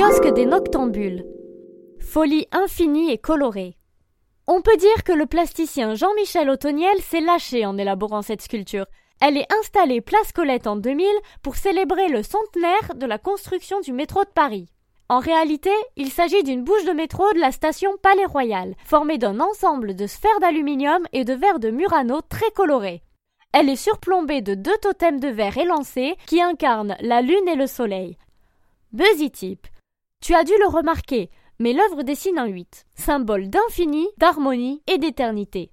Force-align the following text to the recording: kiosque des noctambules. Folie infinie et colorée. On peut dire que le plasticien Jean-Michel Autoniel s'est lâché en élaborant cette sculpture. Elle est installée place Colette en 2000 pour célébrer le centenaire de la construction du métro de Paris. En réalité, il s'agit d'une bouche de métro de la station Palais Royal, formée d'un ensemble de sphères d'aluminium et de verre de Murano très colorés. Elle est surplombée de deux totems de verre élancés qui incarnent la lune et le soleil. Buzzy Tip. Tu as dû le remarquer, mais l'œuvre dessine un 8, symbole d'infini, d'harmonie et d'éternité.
kiosque 0.00 0.32
des 0.32 0.46
noctambules. 0.46 1.26
Folie 1.98 2.46
infinie 2.52 3.10
et 3.10 3.18
colorée. 3.18 3.76
On 4.46 4.62
peut 4.62 4.78
dire 4.78 5.04
que 5.04 5.12
le 5.12 5.26
plasticien 5.26 5.94
Jean-Michel 5.94 6.48
Autoniel 6.48 6.98
s'est 7.02 7.20
lâché 7.20 7.66
en 7.66 7.76
élaborant 7.76 8.22
cette 8.22 8.40
sculpture. 8.40 8.86
Elle 9.20 9.36
est 9.36 9.52
installée 9.60 10.00
place 10.00 10.32
Colette 10.32 10.66
en 10.66 10.76
2000 10.76 11.06
pour 11.42 11.56
célébrer 11.56 12.08
le 12.08 12.22
centenaire 12.22 12.94
de 12.94 13.04
la 13.04 13.18
construction 13.18 13.80
du 13.80 13.92
métro 13.92 14.24
de 14.24 14.30
Paris. 14.30 14.70
En 15.10 15.18
réalité, 15.18 15.74
il 15.96 16.10
s'agit 16.10 16.44
d'une 16.44 16.64
bouche 16.64 16.86
de 16.86 16.92
métro 16.92 17.30
de 17.34 17.38
la 17.38 17.52
station 17.52 17.90
Palais 18.02 18.24
Royal, 18.24 18.76
formée 18.86 19.18
d'un 19.18 19.38
ensemble 19.38 19.94
de 19.94 20.06
sphères 20.06 20.40
d'aluminium 20.40 21.06
et 21.12 21.24
de 21.26 21.34
verre 21.34 21.60
de 21.60 21.70
Murano 21.70 22.22
très 22.22 22.50
colorés. 22.52 23.02
Elle 23.52 23.68
est 23.68 23.76
surplombée 23.76 24.40
de 24.40 24.54
deux 24.54 24.78
totems 24.80 25.20
de 25.20 25.28
verre 25.28 25.58
élancés 25.58 26.16
qui 26.26 26.40
incarnent 26.40 26.96
la 27.00 27.20
lune 27.20 27.48
et 27.48 27.56
le 27.56 27.66
soleil. 27.66 28.16
Buzzy 28.92 29.30
Tip. 29.30 29.66
Tu 30.22 30.34
as 30.34 30.44
dû 30.44 30.52
le 30.60 30.68
remarquer, 30.68 31.30
mais 31.58 31.72
l'œuvre 31.72 32.02
dessine 32.02 32.38
un 32.38 32.46
8, 32.46 32.86
symbole 32.94 33.48
d'infini, 33.48 34.06
d'harmonie 34.18 34.82
et 34.86 34.98
d'éternité. 34.98 35.68